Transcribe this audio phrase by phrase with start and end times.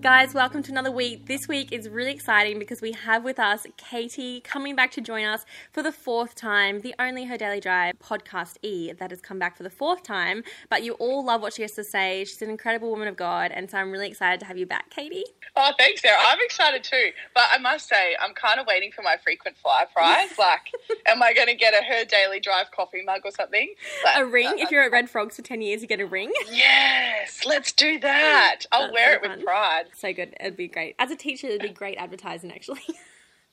[0.00, 1.26] Guys, welcome to another week.
[1.26, 5.24] This week is really exciting because we have with us Katie coming back to join
[5.24, 9.40] us for the fourth time, the only Her Daily Drive podcast E that has come
[9.40, 10.44] back for the fourth time.
[10.70, 12.24] But you all love what she has to say.
[12.24, 14.88] She's an incredible woman of God, and so I'm really excited to have you back,
[14.90, 15.24] Katie.
[15.56, 16.18] Oh, thanks, Sarah.
[16.24, 17.10] I'm excited too.
[17.34, 20.28] But I must say, I'm kind of waiting for my frequent flyer prize.
[20.38, 20.70] Like,
[21.06, 23.74] am I going to get a Her Daily Drive coffee mug or something?
[24.04, 24.46] Like, A ring?
[24.46, 26.30] uh, If you're at Red Frogs for 10 years, you get a ring.
[26.52, 28.60] Yes, let's do that.
[28.70, 29.44] I'll That's wear so it with fun.
[29.44, 29.84] pride.
[29.94, 30.34] So good.
[30.40, 30.94] It'd be great.
[30.98, 32.82] As a teacher, it'd be great advertising, actually.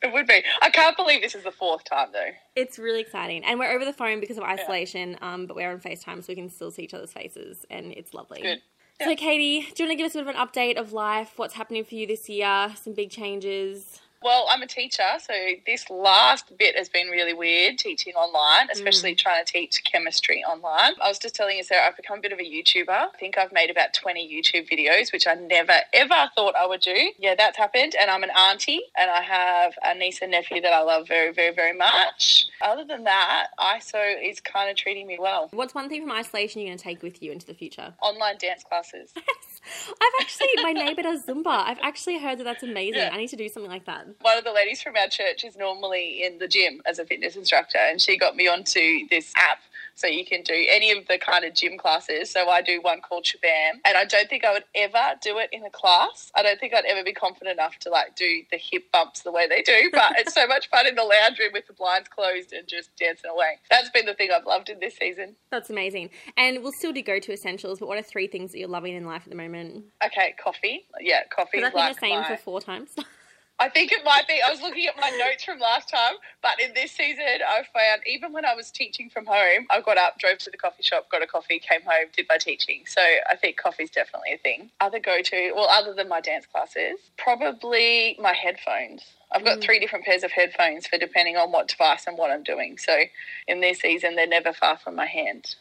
[0.02, 0.44] It would be.
[0.62, 2.30] I can't believe this is the fourth time, though.
[2.56, 3.44] It's really exciting.
[3.44, 6.36] And we're over the phone because of isolation, um, but we're on FaceTime so we
[6.36, 8.42] can still see each other's faces, and it's lovely.
[8.42, 8.62] Good.
[9.02, 11.34] So, Katie, do you want to give us a bit of an update of life?
[11.38, 12.74] What's happening for you this year?
[12.80, 14.02] Some big changes?
[14.26, 15.36] Well, I'm a teacher, so
[15.68, 19.20] this last bit has been really weird teaching online, especially mm.
[19.20, 20.94] trying to teach chemistry online.
[21.00, 22.90] I was just telling you, Sarah, I've become a bit of a YouTuber.
[22.90, 26.82] I think I've made about 20 YouTube videos, which I never, ever thought I would
[26.82, 27.12] do.
[27.20, 27.94] Yeah, that's happened.
[28.02, 31.32] And I'm an auntie, and I have a niece and nephew that I love very,
[31.32, 32.48] very, very much.
[32.62, 35.50] Other than that, ISO is kind of treating me well.
[35.52, 37.94] What's one thing from isolation you're going to take with you into the future?
[38.02, 39.14] Online dance classes.
[40.02, 41.66] I've actually, my neighbour does Zumba.
[41.66, 43.02] I've actually heard that that's amazing.
[43.02, 43.10] Yeah.
[43.12, 44.08] I need to do something like that.
[44.22, 47.36] one of the ladies from our church is normally in the gym as a fitness
[47.36, 49.60] instructor, and she got me onto this app.
[49.96, 52.30] So you can do any of the kind of gym classes.
[52.32, 55.50] So I do one called SH'BAM, and I don't think I would ever do it
[55.52, 56.32] in a class.
[56.36, 59.32] I don't think I'd ever be confident enough to like do the hip bumps the
[59.32, 59.90] way they do.
[59.96, 62.90] But it's so much fun in the lounge room with the blinds closed and just
[62.98, 63.60] dancing away.
[63.70, 65.36] That's been the thing I've loved in this season.
[65.52, 66.10] That's amazing.
[66.36, 68.94] And we'll still do go to essentials, but what are three things that you're loving
[68.94, 69.86] in life at the moment?
[70.06, 70.86] Okay, coffee.
[71.00, 71.60] Yeah, coffee.
[71.60, 72.90] Has is that been like the same my- for four times?
[73.58, 74.40] I think it might be.
[74.46, 78.02] I was looking at my notes from last time, but in this season, I found
[78.06, 81.10] even when I was teaching from home, I got up, drove to the coffee shop,
[81.10, 82.84] got a coffee, came home, did my teaching.
[82.86, 84.72] So I think coffee's definitely a thing.
[84.82, 89.04] Other go to, well, other than my dance classes, probably my headphones.
[89.32, 92.44] I've got three different pairs of headphones for depending on what device and what I'm
[92.44, 92.78] doing.
[92.78, 93.04] So
[93.48, 95.56] in this season, they're never far from my hand.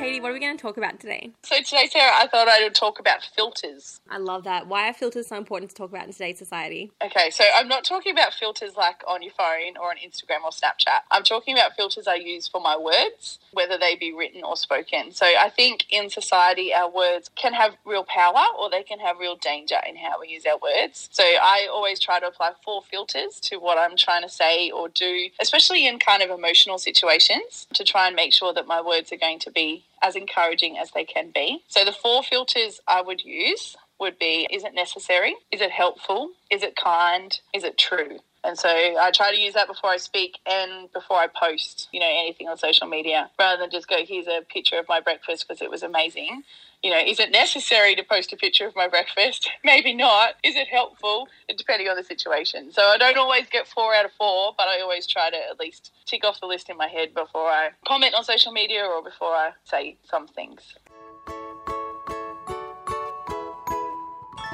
[0.00, 1.30] Katie, what are we going to talk about today?
[1.42, 4.00] So today, Sarah, I thought I would talk about filters.
[4.08, 4.66] I love that.
[4.66, 6.90] Why are filters so important to talk about in today's society?
[7.04, 10.52] Okay, so I'm not talking about filters like on your phone or on Instagram or
[10.52, 11.00] Snapchat.
[11.10, 15.12] I'm talking about filters I use for my words, whether they be written or spoken.
[15.12, 19.18] So I think in society, our words can have real power or they can have
[19.18, 21.10] real danger in how we use our words.
[21.12, 24.88] So I always try to apply four filters to what I'm trying to say or
[24.88, 29.12] do, especially in kind of emotional situations, to try and make sure that my words
[29.12, 31.64] are going to be as encouraging as they can be.
[31.68, 35.34] So the four filters I would use would be is it necessary?
[35.52, 36.30] Is it helpful?
[36.50, 37.38] Is it kind?
[37.54, 38.20] Is it true?
[38.42, 42.00] And so I try to use that before I speak and before I post, you
[42.00, 45.46] know, anything on social media, rather than just go, here's a picture of my breakfast
[45.46, 46.42] because it was amazing.
[46.82, 49.50] You know, is it necessary to post a picture of my breakfast?
[49.64, 50.36] Maybe not.
[50.42, 51.28] Is it helpful?
[51.54, 52.72] Depending on the situation.
[52.72, 55.60] So I don't always get four out of four, but I always try to at
[55.60, 59.02] least tick off the list in my head before I comment on social media or
[59.02, 60.74] before I say some things.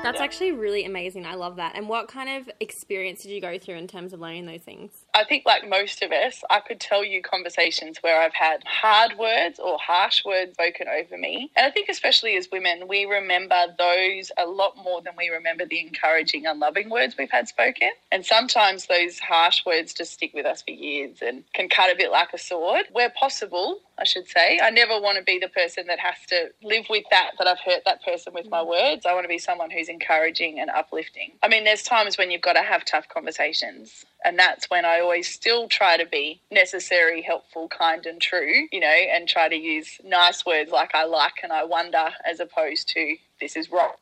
[0.02, 0.24] That's Yeah.
[0.24, 1.26] actually really amazing.
[1.26, 1.74] I love that.
[1.74, 5.05] And what kind of experience did you go through in terms of learning those things?
[5.16, 9.16] I think, like most of us, I could tell you conversations where I've had hard
[9.16, 11.50] words or harsh words spoken over me.
[11.56, 15.64] And I think, especially as women, we remember those a lot more than we remember
[15.64, 17.88] the encouraging and loving words we've had spoken.
[18.12, 21.96] And sometimes those harsh words just stick with us for years and can cut a
[21.96, 22.84] bit like a sword.
[22.92, 24.60] Where possible, I should say.
[24.62, 27.60] I never want to be the person that has to live with that, that I've
[27.60, 28.68] hurt that person with my mm.
[28.68, 29.06] words.
[29.06, 31.32] I want to be someone who's encouraging and uplifting.
[31.42, 34.04] I mean, there's times when you've got to have tough conversations.
[34.26, 38.80] And that's when I always still try to be necessary, helpful, kind, and true, you
[38.80, 42.88] know, and try to use nice words like I like and I wonder as opposed
[42.88, 43.92] to this is wrong.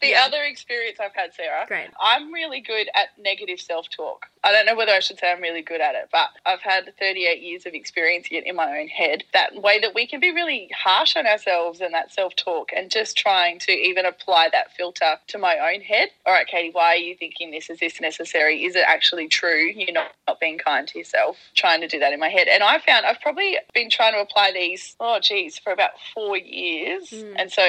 [0.00, 0.24] The Yeah.
[0.24, 1.90] other experience I've had, Sarah, Great.
[2.00, 4.28] I'm really good at negative self talk.
[4.44, 6.96] I don't know whether I should say I'm really good at it, but I've had
[6.96, 9.24] 38 years of experiencing it in my own head.
[9.32, 12.88] That way that we can be really harsh on ourselves and that self talk, and
[12.88, 16.10] just trying to even apply that filter to my own head.
[16.24, 17.68] All right, Katie, why are you thinking this?
[17.68, 18.64] Is this necessary?
[18.64, 19.72] Is it actually true?
[19.74, 21.36] You're not, not being kind to yourself.
[21.56, 22.46] Trying to do that in my head.
[22.46, 26.36] And I found I've probably been trying to apply these, oh, geez, for about four
[26.36, 27.10] years.
[27.10, 27.34] Mm.
[27.36, 27.64] And so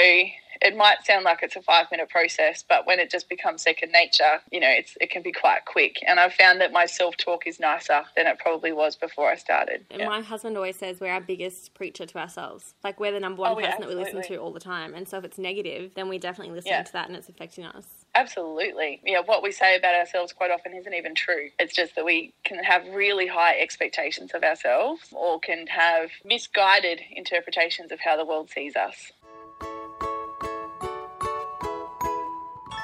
[0.61, 3.91] it might sound like it's a five minute process, but when it just becomes second
[3.91, 5.97] nature, you know, it's it can be quite quick.
[6.05, 9.35] And I've found that my self talk is nicer than it probably was before I
[9.35, 9.85] started.
[9.89, 10.07] And yeah.
[10.07, 12.73] my husband always says we're our biggest preacher to ourselves.
[12.83, 14.93] Like we're the number one oh, person yeah, that we listen to all the time.
[14.93, 16.83] And so if it's negative, then we definitely listen yeah.
[16.83, 17.85] to that and it's affecting us.
[18.15, 18.99] Absolutely.
[19.05, 21.49] Yeah, what we say about ourselves quite often isn't even true.
[21.59, 27.01] It's just that we can have really high expectations of ourselves or can have misguided
[27.11, 29.11] interpretations of how the world sees us.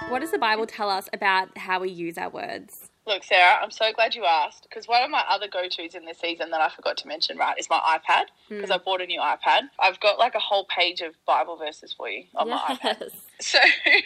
[0.08, 2.90] What does the Bible tell us about how we use our words?
[3.08, 6.06] Look, Sarah, I'm so glad you asked because one of my other go tos in
[6.06, 8.74] this season that I forgot to mention, right, is my iPad because mm.
[8.74, 9.70] I bought a new iPad.
[9.80, 12.64] I've got like a whole page of Bible verses for you on yes.
[12.68, 13.12] my iPad.
[13.40, 13.60] So,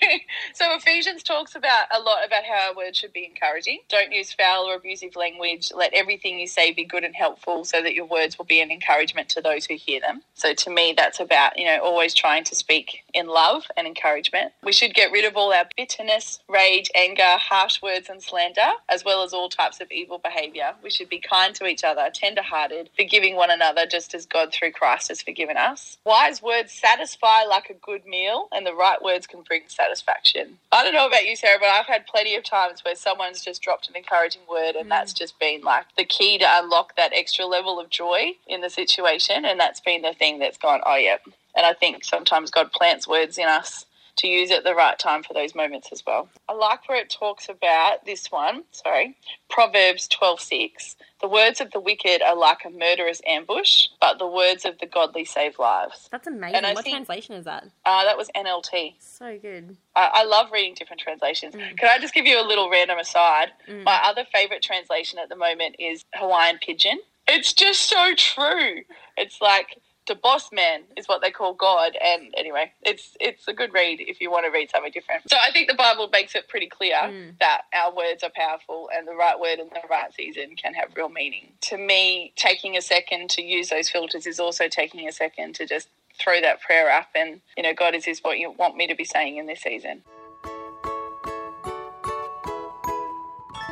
[0.54, 3.80] so Ephesians talks about a lot about how our words should be encouraging.
[3.88, 5.72] Don't use foul or abusive language.
[5.75, 8.72] Let everything you say be good and helpful, so that your words will be an
[8.72, 10.24] encouragement to those who hear them.
[10.34, 14.52] So, to me, that's about you know always trying to speak in love and encouragement.
[14.63, 19.06] We should get rid of all our bitterness, rage, anger, harsh words, and slander, as
[19.06, 20.74] well as all types of evil behavior.
[20.83, 24.71] We should be kind to each other, tender-hearted, forgiving one another, just as God through
[24.71, 25.97] Christ has forgiven us.
[26.06, 30.57] Wise words satisfy like a good meal, and the right words can bring satisfaction.
[30.71, 33.62] I don't know about you, Sarah, but I've had plenty of times where someone's just
[33.62, 34.89] dropped an encouraging word, and mm.
[34.89, 38.69] that's just been like the key to unlock that extra level of joy in the
[38.69, 39.45] situation.
[39.45, 41.18] And that's been the thing that's gone, oh, yeah.
[41.56, 43.85] And I think sometimes God plants words in us
[44.19, 46.30] to use at the right time for those moments as well.
[46.48, 49.18] I like where it talks about this one, sorry,
[49.50, 50.95] Proverbs 12:6.
[51.21, 54.86] The words of the wicked are like a murderous ambush, but the words of the
[54.86, 56.07] godly save lives.
[56.12, 56.63] That's amazing.
[56.74, 57.66] what think, translation is that?
[57.86, 58.95] Uh, that was NLT.
[59.00, 59.75] So good.
[59.95, 61.56] I, I love reading different translations.
[61.56, 61.77] Mm.
[61.77, 63.50] Can I just give you a little random aside?
[63.68, 63.83] Mm.
[63.83, 67.00] My other favorite translation at the moment is Hawaiian Pidgin.
[67.27, 68.81] It's just so true.
[69.18, 69.77] It's like
[70.09, 71.95] to boss man is what they call God.
[72.03, 75.29] And anyway, it's it's a good read if you want to read something different.
[75.29, 77.38] So I think the Bible makes it pretty clear mm.
[77.39, 80.89] that our words are powerful and the right word in the right season can have
[80.95, 81.53] real meaning.
[81.61, 85.67] To me, taking a second to use those filters is also taking a second to
[85.67, 85.89] just
[86.19, 88.95] throw that prayer up and, you know, God, is this what you want me to
[88.95, 90.01] be saying in this season?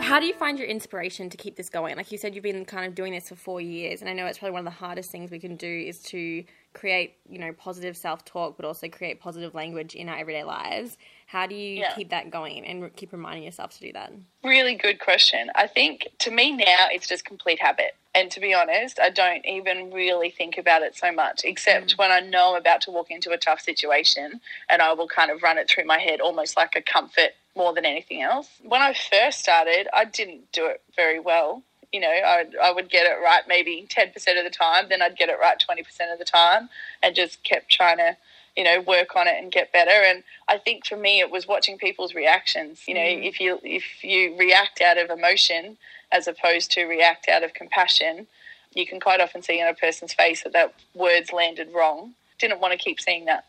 [0.07, 1.97] How do you find your inspiration to keep this going?
[1.97, 4.25] Like you said, you've been kind of doing this for four years, and I know
[4.25, 7.51] it's probably one of the hardest things we can do is to create, you know,
[7.51, 10.97] positive self talk, but also create positive language in our everyday lives.
[11.25, 11.93] How do you yeah.
[11.93, 14.13] keep that going and keep reminding yourself to do that?
[14.45, 15.51] Really good question.
[15.55, 17.97] I think to me now it's just complete habit.
[18.15, 21.97] And to be honest, I don't even really think about it so much, except mm.
[21.97, 24.39] when I know I'm about to walk into a tough situation
[24.69, 27.73] and I will kind of run it through my head almost like a comfort more
[27.73, 28.47] than anything else.
[28.63, 31.63] When I first started, I didn't do it very well.
[31.91, 34.07] You know, I, I would get it right maybe 10%
[34.37, 35.81] of the time, then I'd get it right 20%
[36.13, 36.69] of the time,
[37.01, 38.15] and just kept trying to,
[38.55, 39.91] you know, work on it and get better.
[39.91, 42.83] And I think for me, it was watching people's reactions.
[42.87, 43.25] You know, mm.
[43.25, 45.77] if you if you react out of emotion
[46.11, 48.27] as opposed to react out of compassion,
[48.73, 52.13] you can quite often see in a person's face that that words landed wrong.
[52.37, 53.45] Didn't want to keep seeing that.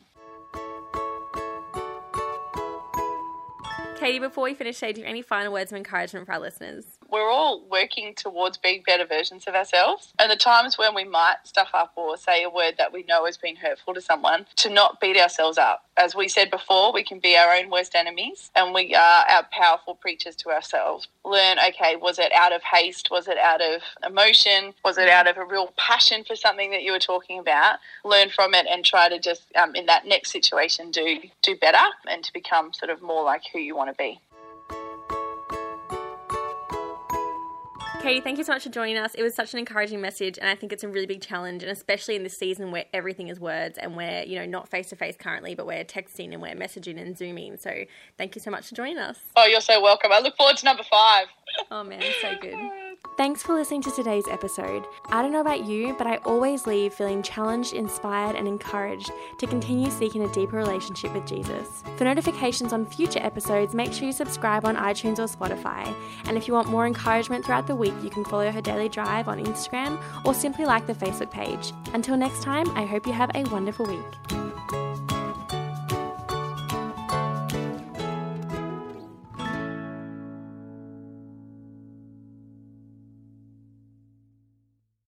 [3.99, 6.98] Katie, before we finish, do you have any final words of encouragement for our listeners?
[7.11, 10.13] We're all working towards being better versions of ourselves.
[10.19, 13.25] And the times when we might stuff up or say a word that we know
[13.25, 15.85] has been hurtful to someone, to not beat ourselves up.
[15.97, 19.47] As we said before, we can be our own worst enemies and we are our
[19.51, 21.09] powerful preachers to ourselves.
[21.25, 23.09] Learn, okay, was it out of haste?
[23.11, 24.75] Was it out of emotion?
[24.85, 27.79] Was it out of a real passion for something that you were talking about?
[28.05, 31.79] Learn from it and try to just, um, in that next situation, do, do better
[32.09, 34.21] and to become sort of more like who you want to be.
[38.09, 39.15] Katie, thank you so much for joining us.
[39.15, 41.71] It was such an encouraging message, and I think it's a really big challenge, and
[41.71, 44.97] especially in this season where everything is words and we're, you know, not face to
[44.97, 47.59] face currently, but we're texting and we're messaging and zooming.
[47.59, 47.85] So
[48.17, 49.19] thank you so much for joining us.
[49.37, 50.11] Oh, you're so welcome.
[50.11, 51.27] I look forward to number five.
[51.71, 52.55] Oh, man, so good.
[53.19, 54.87] Thanks for listening to today's episode.
[55.07, 59.47] I don't know about you, but I always leave feeling challenged, inspired, and encouraged to
[59.49, 61.83] continue seeking a deeper relationship with Jesus.
[61.97, 65.93] For notifications on future episodes, make sure you subscribe on iTunes or Spotify.
[66.27, 69.27] And if you want more encouragement throughout the week, you can follow Her Daily Drive
[69.27, 71.73] on Instagram or simply like the Facebook page.
[71.95, 74.38] Until next time, I hope you have a wonderful week.